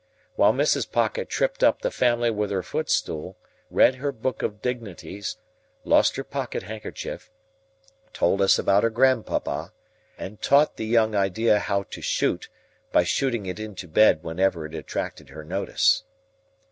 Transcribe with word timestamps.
While 0.35 0.51
Mrs. 0.51 0.91
Pocket 0.91 1.29
tripped 1.29 1.63
up 1.63 1.83
the 1.83 1.91
family 1.91 2.31
with 2.31 2.49
her 2.49 2.63
footstool, 2.63 3.37
read 3.69 3.97
her 4.01 4.11
book 4.11 4.41
of 4.41 4.59
dignities, 4.59 5.37
lost 5.83 6.15
her 6.15 6.23
pocket 6.23 6.63
handkerchief, 6.63 7.29
told 8.11 8.41
us 8.41 8.57
about 8.57 8.81
her 8.81 8.89
grandpapa, 8.89 9.73
and 10.17 10.41
taught 10.41 10.77
the 10.77 10.87
young 10.87 11.13
idea 11.13 11.59
how 11.59 11.83
to 11.83 12.01
shoot, 12.01 12.49
by 12.91 13.03
shooting 13.03 13.45
it 13.45 13.59
into 13.59 13.87
bed 13.87 14.23
whenever 14.23 14.65
it 14.65 14.73
attracted 14.73 15.29
her 15.29 15.43
notice. 15.45 16.01